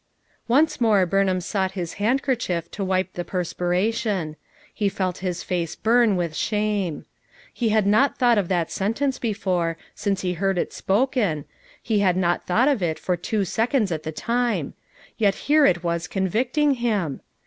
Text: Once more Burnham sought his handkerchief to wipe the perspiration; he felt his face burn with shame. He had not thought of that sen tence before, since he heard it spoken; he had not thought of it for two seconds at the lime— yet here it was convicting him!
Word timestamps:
Once 0.47 0.81
more 0.81 1.05
Burnham 1.05 1.39
sought 1.39 1.73
his 1.73 1.93
handkerchief 2.01 2.71
to 2.71 2.83
wipe 2.83 3.13
the 3.13 3.23
perspiration; 3.23 4.35
he 4.73 4.89
felt 4.89 5.19
his 5.19 5.43
face 5.43 5.75
burn 5.75 6.15
with 6.15 6.35
shame. 6.35 7.05
He 7.53 7.69
had 7.69 7.85
not 7.85 8.17
thought 8.17 8.39
of 8.39 8.47
that 8.47 8.71
sen 8.71 8.95
tence 8.95 9.21
before, 9.21 9.77
since 9.93 10.21
he 10.21 10.33
heard 10.33 10.57
it 10.57 10.73
spoken; 10.73 11.45
he 11.83 11.99
had 11.99 12.17
not 12.17 12.47
thought 12.47 12.67
of 12.67 12.81
it 12.81 12.97
for 12.97 13.15
two 13.15 13.45
seconds 13.45 13.91
at 13.91 14.01
the 14.01 14.23
lime— 14.27 14.73
yet 15.19 15.35
here 15.35 15.67
it 15.67 15.83
was 15.83 16.07
convicting 16.07 16.71
him! 16.73 17.21